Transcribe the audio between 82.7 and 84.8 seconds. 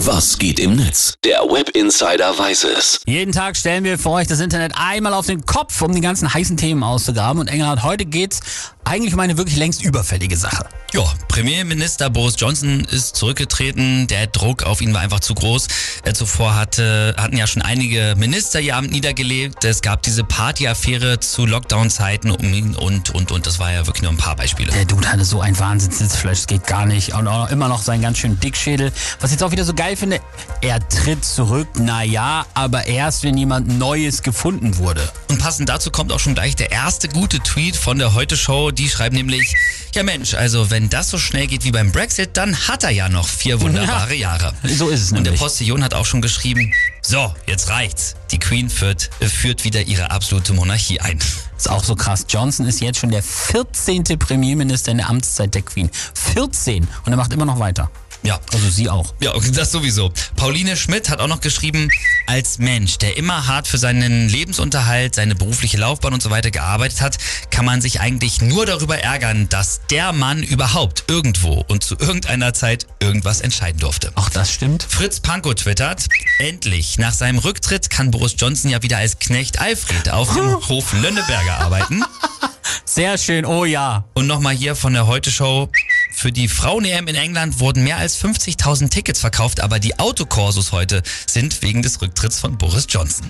Sehr schön, oh ja. Und nochmal hier